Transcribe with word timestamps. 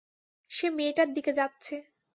সে 0.51 0.67
মেয়েটার 0.69 1.07
দিকে 1.13 1.31
যাচ্ছে। 1.33 1.75